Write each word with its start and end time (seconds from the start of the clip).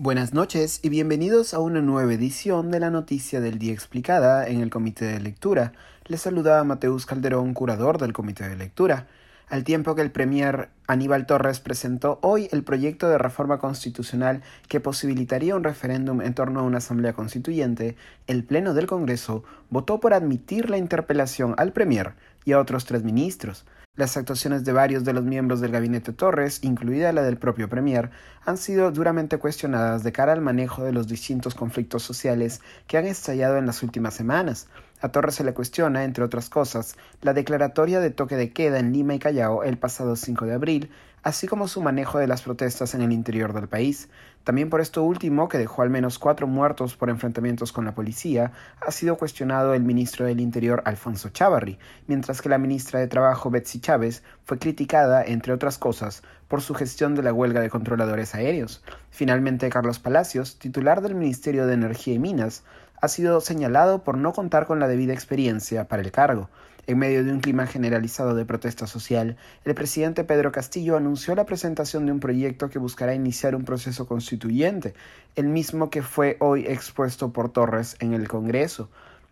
Buenas 0.00 0.32
noches 0.32 0.78
y 0.84 0.90
bienvenidos 0.90 1.54
a 1.54 1.58
una 1.58 1.80
nueva 1.80 2.14
edición 2.14 2.70
de 2.70 2.78
la 2.78 2.88
Noticia 2.88 3.40
del 3.40 3.58
Día 3.58 3.72
Explicada 3.72 4.46
en 4.46 4.60
el 4.60 4.70
Comité 4.70 5.06
de 5.06 5.18
Lectura. 5.18 5.72
Les 6.06 6.20
saluda 6.20 6.62
Mateus 6.62 7.04
Calderón, 7.04 7.52
curador 7.52 7.98
del 7.98 8.12
Comité 8.12 8.48
de 8.48 8.54
Lectura. 8.54 9.08
Al 9.48 9.64
tiempo 9.64 9.96
que 9.96 10.02
el 10.02 10.12
Premier 10.12 10.68
Aníbal 10.86 11.26
Torres 11.26 11.58
presentó 11.58 12.20
hoy 12.22 12.48
el 12.52 12.62
proyecto 12.62 13.08
de 13.08 13.18
reforma 13.18 13.58
constitucional 13.58 14.42
que 14.68 14.78
posibilitaría 14.78 15.56
un 15.56 15.64
referéndum 15.64 16.22
en 16.22 16.32
torno 16.32 16.60
a 16.60 16.62
una 16.62 16.78
asamblea 16.78 17.12
constituyente, 17.12 17.96
el 18.28 18.44
Pleno 18.44 18.74
del 18.74 18.86
Congreso 18.86 19.42
votó 19.68 19.98
por 19.98 20.14
admitir 20.14 20.70
la 20.70 20.78
interpelación 20.78 21.56
al 21.58 21.72
Premier 21.72 22.14
y 22.44 22.52
a 22.52 22.60
otros 22.60 22.84
tres 22.84 23.02
ministros. 23.02 23.66
Las 23.98 24.16
actuaciones 24.16 24.64
de 24.64 24.70
varios 24.70 25.02
de 25.02 25.12
los 25.12 25.24
miembros 25.24 25.60
del 25.60 25.72
gabinete 25.72 26.12
Torres, 26.12 26.60
incluida 26.62 27.12
la 27.12 27.22
del 27.22 27.36
propio 27.36 27.68
Premier, 27.68 28.12
han 28.46 28.56
sido 28.56 28.92
duramente 28.92 29.38
cuestionadas 29.38 30.04
de 30.04 30.12
cara 30.12 30.32
al 30.32 30.40
manejo 30.40 30.84
de 30.84 30.92
los 30.92 31.08
distintos 31.08 31.56
conflictos 31.56 32.04
sociales 32.04 32.60
que 32.86 32.96
han 32.96 33.06
estallado 33.06 33.58
en 33.58 33.66
las 33.66 33.82
últimas 33.82 34.14
semanas. 34.14 34.68
A 35.00 35.10
Torres 35.10 35.36
se 35.36 35.44
le 35.44 35.54
cuestiona, 35.54 36.02
entre 36.02 36.24
otras 36.24 36.50
cosas, 36.50 36.96
la 37.22 37.32
declaratoria 37.32 38.00
de 38.00 38.10
toque 38.10 38.34
de 38.34 38.52
queda 38.52 38.80
en 38.80 38.92
Lima 38.92 39.14
y 39.14 39.20
Callao 39.20 39.62
el 39.62 39.78
pasado 39.78 40.16
5 40.16 40.44
de 40.44 40.54
abril, 40.54 40.90
así 41.22 41.46
como 41.46 41.68
su 41.68 41.80
manejo 41.80 42.18
de 42.18 42.26
las 42.26 42.42
protestas 42.42 42.94
en 42.94 43.02
el 43.02 43.12
interior 43.12 43.52
del 43.52 43.68
país. 43.68 44.08
También 44.42 44.70
por 44.70 44.80
esto 44.80 45.02
último, 45.02 45.48
que 45.48 45.58
dejó 45.58 45.82
al 45.82 45.90
menos 45.90 46.18
cuatro 46.18 46.46
muertos 46.46 46.96
por 46.96 47.10
enfrentamientos 47.10 47.70
con 47.70 47.84
la 47.84 47.94
policía, 47.94 48.52
ha 48.80 48.90
sido 48.90 49.16
cuestionado 49.16 49.74
el 49.74 49.82
ministro 49.82 50.26
del 50.26 50.40
Interior 50.40 50.82
Alfonso 50.84 51.28
Chávarri, 51.28 51.78
mientras 52.06 52.40
que 52.40 52.48
la 52.48 52.58
ministra 52.58 52.98
de 52.98 53.08
Trabajo 53.08 53.50
Betsy 53.50 53.80
Chávez 53.80 54.22
fue 54.44 54.58
criticada, 54.58 55.22
entre 55.22 55.52
otras 55.52 55.78
cosas, 55.78 56.22
por 56.48 56.62
su 56.62 56.74
gestión 56.74 57.14
de 57.14 57.22
la 57.22 57.32
huelga 57.32 57.60
de 57.60 57.70
controladores 57.70 58.34
aéreos. 58.34 58.82
Finalmente, 59.10 59.68
Carlos 59.68 59.98
Palacios, 59.98 60.58
titular 60.58 61.02
del 61.02 61.14
Ministerio 61.14 61.66
de 61.66 61.74
Energía 61.74 62.14
y 62.14 62.18
Minas, 62.18 62.64
ha 63.00 63.08
sido 63.08 63.40
señalado 63.40 64.02
por 64.02 64.16
no 64.16 64.32
contar 64.32 64.66
con 64.66 64.80
la 64.80 64.88
debida 64.88 65.12
experiencia 65.12 65.88
para 65.88 66.02
el 66.02 66.10
cargo. 66.10 66.48
En 66.88 66.98
medio 66.98 67.22
de 67.22 67.30
un 67.32 67.40
clima 67.40 67.66
generalizado 67.66 68.34
de 68.34 68.46
protesta 68.46 68.86
social, 68.86 69.36
el 69.66 69.74
presidente 69.74 70.24
Pedro 70.24 70.52
Castillo 70.52 70.96
anunció 70.96 71.34
la 71.34 71.44
presentación 71.44 72.06
de 72.06 72.12
un 72.12 72.18
proyecto 72.18 72.70
que 72.70 72.78
buscará 72.78 73.14
iniciar 73.14 73.54
un 73.54 73.64
proceso 73.64 74.06
constituyente, 74.06 74.94
el 75.36 75.48
mismo 75.48 75.90
que 75.90 76.02
fue 76.02 76.38
hoy 76.40 76.64
expuesto 76.66 77.30
por 77.30 77.52
Torres 77.52 77.96
en 78.00 78.14
el 78.14 78.26
Congreso. 78.26 78.88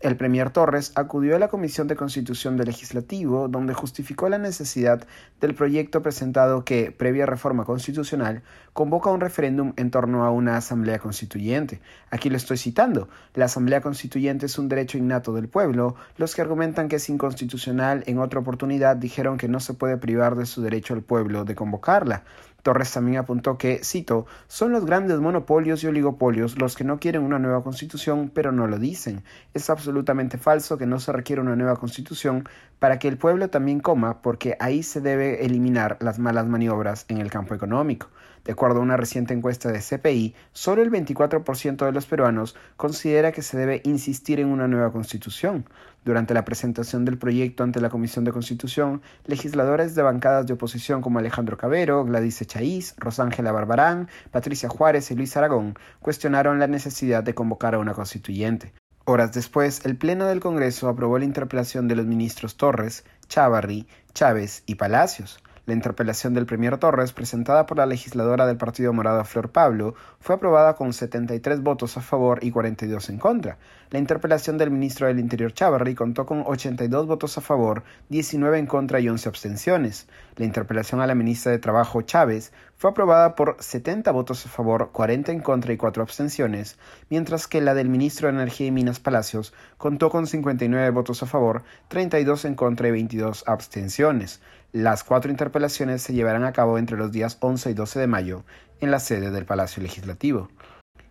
El 0.00 0.16
premier 0.16 0.48
Torres 0.48 0.92
acudió 0.94 1.36
a 1.36 1.38
la 1.38 1.48
Comisión 1.48 1.86
de 1.86 1.94
Constitución 1.94 2.56
del 2.56 2.68
Legislativo, 2.68 3.48
donde 3.48 3.74
justificó 3.74 4.30
la 4.30 4.38
necesidad 4.38 5.06
del 5.42 5.54
proyecto 5.54 6.00
presentado 6.00 6.64
que, 6.64 6.90
previa 6.90 7.26
reforma 7.26 7.66
constitucional, 7.66 8.40
convoca 8.72 9.10
un 9.10 9.20
referéndum 9.20 9.74
en 9.76 9.90
torno 9.90 10.24
a 10.24 10.30
una 10.30 10.56
asamblea 10.56 11.00
constituyente. 11.00 11.82
Aquí 12.10 12.30
lo 12.30 12.38
estoy 12.38 12.56
citando. 12.56 13.10
La 13.34 13.44
asamblea 13.44 13.82
constituyente 13.82 14.46
es 14.46 14.58
un 14.58 14.70
derecho 14.70 14.96
innato 14.96 15.34
del 15.34 15.48
pueblo. 15.48 15.96
Los 16.16 16.34
que 16.34 16.40
argumentan 16.40 16.88
que 16.88 16.96
es 16.96 17.06
inconstitucional 17.10 18.02
en 18.06 18.20
otra 18.20 18.40
oportunidad 18.40 18.96
dijeron 18.96 19.36
que 19.36 19.48
no 19.48 19.60
se 19.60 19.74
puede 19.74 19.98
privar 19.98 20.34
de 20.34 20.46
su 20.46 20.62
derecho 20.62 20.94
al 20.94 21.02
pueblo 21.02 21.44
de 21.44 21.54
convocarla. 21.54 22.24
Torres 22.62 22.92
también 22.92 23.18
apuntó 23.18 23.58
que, 23.58 23.80
cito, 23.84 24.26
son 24.46 24.72
los 24.72 24.84
grandes 24.84 25.18
monopolios 25.18 25.82
y 25.82 25.86
oligopolios 25.86 26.58
los 26.58 26.76
que 26.76 26.84
no 26.84 26.98
quieren 26.98 27.22
una 27.22 27.38
nueva 27.38 27.62
constitución, 27.62 28.30
pero 28.34 28.52
no 28.52 28.66
lo 28.66 28.78
dicen. 28.78 29.22
Es 29.54 29.70
absolutamente 29.70 30.38
falso 30.38 30.78
que 30.78 30.86
no 30.86 31.00
se 31.00 31.12
requiere 31.12 31.42
una 31.42 31.56
nueva 31.56 31.76
constitución 31.76 32.48
para 32.78 32.98
que 32.98 33.08
el 33.08 33.18
pueblo 33.18 33.50
también 33.50 33.80
coma, 33.80 34.22
porque 34.22 34.56
ahí 34.60 34.82
se 34.82 35.00
debe 35.00 35.44
eliminar 35.44 35.96
las 36.00 36.18
malas 36.18 36.46
maniobras 36.46 37.04
en 37.08 37.18
el 37.18 37.30
campo 37.30 37.54
económico. 37.54 38.08
De 38.44 38.52
acuerdo 38.52 38.80
a 38.80 38.82
una 38.82 38.96
reciente 38.96 39.34
encuesta 39.34 39.70
de 39.70 39.80
CPI, 39.80 40.34
solo 40.52 40.82
el 40.82 40.90
24% 40.90 41.84
de 41.84 41.92
los 41.92 42.06
peruanos 42.06 42.56
considera 42.76 43.32
que 43.32 43.42
se 43.42 43.58
debe 43.58 43.82
insistir 43.84 44.40
en 44.40 44.48
una 44.48 44.66
nueva 44.66 44.90
constitución. 44.92 45.66
Durante 46.04 46.32
la 46.32 46.46
presentación 46.46 47.04
del 47.04 47.18
proyecto 47.18 47.62
ante 47.62 47.80
la 47.80 47.90
Comisión 47.90 48.24
de 48.24 48.32
Constitución, 48.32 49.02
legisladores 49.26 49.94
de 49.94 50.02
bancadas 50.02 50.46
de 50.46 50.54
oposición 50.54 51.02
como 51.02 51.18
Alejandro 51.18 51.58
Cabero, 51.58 52.04
Gladys 52.04 52.40
Echaíz, 52.40 52.94
Rosángela 52.96 53.52
Barbarán, 53.52 54.08
Patricia 54.30 54.70
Juárez 54.70 55.10
y 55.10 55.14
Luis 55.14 55.36
Aragón 55.36 55.78
cuestionaron 56.00 56.58
la 56.58 56.66
necesidad 56.66 57.22
de 57.22 57.34
convocar 57.34 57.74
a 57.74 57.78
una 57.78 57.92
constituyente. 57.92 58.72
Horas 59.04 59.32
después, 59.32 59.84
el 59.84 59.96
Pleno 59.96 60.26
del 60.26 60.40
Congreso 60.40 60.88
aprobó 60.88 61.18
la 61.18 61.24
interpelación 61.24 61.88
de 61.88 61.96
los 61.96 62.06
ministros 62.06 62.56
Torres, 62.56 63.04
Chávarri, 63.28 63.86
Chávez 64.14 64.62
y 64.66 64.76
Palacios. 64.76 65.42
La 65.70 65.74
interpelación 65.74 66.34
del 66.34 66.46
Premier 66.46 66.78
Torres, 66.78 67.12
presentada 67.12 67.64
por 67.64 67.76
la 67.76 67.86
legisladora 67.86 68.44
del 68.44 68.56
Partido 68.56 68.92
Morado 68.92 69.24
Flor 69.24 69.50
Pablo, 69.52 69.94
fue 70.18 70.34
aprobada 70.34 70.74
con 70.74 70.92
73 70.92 71.62
votos 71.62 71.96
a 71.96 72.00
favor 72.00 72.40
y 72.42 72.50
42 72.50 73.08
en 73.08 73.18
contra. 73.18 73.56
La 73.90 74.00
interpelación 74.00 74.58
del 74.58 74.72
ministro 74.72 75.06
del 75.06 75.20
Interior 75.20 75.52
Chavarri 75.52 75.94
contó 75.94 76.26
con 76.26 76.42
82 76.44 77.06
votos 77.06 77.38
a 77.38 77.40
favor, 77.40 77.84
19 78.08 78.58
en 78.58 78.66
contra 78.66 78.98
y 78.98 79.08
11 79.08 79.28
abstenciones. 79.28 80.08
La 80.34 80.44
interpelación 80.44 81.00
a 81.00 81.06
la 81.06 81.14
ministra 81.14 81.52
de 81.52 81.60
Trabajo 81.60 82.02
Chávez 82.02 82.52
fue 82.76 82.90
aprobada 82.90 83.36
por 83.36 83.56
70 83.60 84.10
votos 84.10 84.46
a 84.46 84.48
favor, 84.48 84.90
40 84.90 85.30
en 85.30 85.40
contra 85.40 85.72
y 85.72 85.76
4 85.76 86.02
abstenciones, 86.02 86.78
mientras 87.10 87.46
que 87.46 87.60
la 87.60 87.74
del 87.74 87.88
ministro 87.88 88.26
de 88.26 88.34
Energía 88.34 88.68
y 88.68 88.70
Minas 88.72 88.98
Palacios 88.98 89.52
contó 89.76 90.10
con 90.10 90.26
59 90.26 90.90
votos 90.90 91.22
a 91.22 91.26
favor, 91.26 91.62
32 91.88 92.44
en 92.46 92.54
contra 92.54 92.88
y 92.88 92.90
22 92.92 93.44
abstenciones. 93.46 94.40
Las 94.72 95.02
cuatro 95.02 95.32
interpelaciones 95.32 96.00
se 96.00 96.12
llevarán 96.12 96.44
a 96.44 96.52
cabo 96.52 96.78
entre 96.78 96.96
los 96.96 97.10
días 97.10 97.38
11 97.40 97.70
y 97.70 97.74
12 97.74 97.98
de 97.98 98.06
mayo 98.06 98.44
en 98.80 98.92
la 98.92 99.00
sede 99.00 99.32
del 99.32 99.44
Palacio 99.44 99.82
Legislativo. 99.82 100.48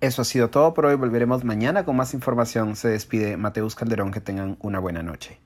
Eso 0.00 0.22
ha 0.22 0.24
sido 0.24 0.48
todo 0.48 0.72
por 0.72 0.86
hoy. 0.86 0.94
Volveremos 0.94 1.44
mañana 1.44 1.84
con 1.84 1.94
más 1.94 2.14
información. 2.14 2.76
Se 2.76 2.88
despide 2.88 3.36
Mateus 3.36 3.74
Calderón. 3.74 4.10
Que 4.10 4.22
tengan 4.22 4.56
una 4.60 4.78
buena 4.78 5.02
noche. 5.02 5.38